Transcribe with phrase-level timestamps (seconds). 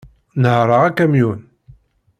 [0.41, 1.39] Nehhreɣ akamyun.